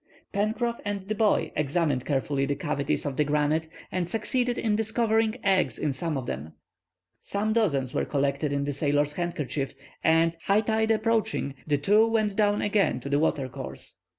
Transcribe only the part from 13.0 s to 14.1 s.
to the water course.